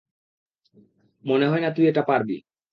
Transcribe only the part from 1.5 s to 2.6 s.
হয় না তুই এটা পারবি।